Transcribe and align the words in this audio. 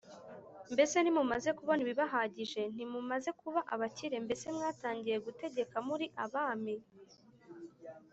Mbese 0.73 0.95
ntimumaze 0.99 1.49
kubona 1.57 1.79
ibibahagije 1.85 2.61
Ntimumaze 2.73 3.29
kuba 3.41 3.59
abakire 3.73 4.17
Mbese 4.25 4.45
mwatangiye 4.55 5.17
gutegeka 5.25 5.77
muri 5.87 6.05
abami 6.23 6.75